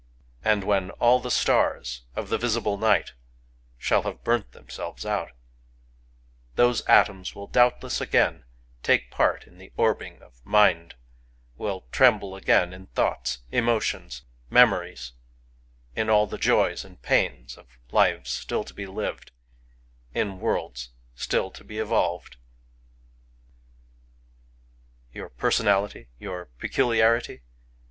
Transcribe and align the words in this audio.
And 0.43 0.63
when 0.63 0.89
all 0.99 1.19
the 1.19 1.29
stars 1.29 2.05
of 2.15 2.29
the 2.29 2.39
visible 2.39 2.75
Night 2.75 3.13
shall 3.77 4.01
have 4.01 4.23
burnt 4.23 4.51
themselves 4.51 5.05
out, 5.05 5.29
those 6.55 6.83
atoms 6.87 7.35
will 7.35 7.45
doubtless 7.45 8.01
again 8.01 8.45
take 8.81 9.11
part 9.11 9.45
in 9.45 9.59
the 9.59 9.71
orbing 9.77 10.19
of 10.23 10.43
Mind,— 10.43 10.95
will 11.59 11.81
tremble 11.91 12.35
again 12.35 12.73
in 12.73 12.87
thoughts, 12.87 13.43
emotions, 13.51 14.23
memories,— 14.49 15.11
in 15.95 16.09
all 16.09 16.25
the 16.25 16.39
joys 16.39 16.83
and 16.83 16.99
pains 17.03 17.55
of 17.55 17.77
lives 17.91 18.31
still 18.31 18.63
to 18.63 18.73
be 18.73 18.87
lived 18.87 19.31
in 20.15 20.39
worlds 20.39 20.89
still 21.13 21.51
to 21.51 21.63
be 21.63 21.77
evolved. 21.77 22.31
•••Your 25.15 25.29
personality?— 25.29 26.09
your 26.19 26.45
peculiarity 26.57 27.43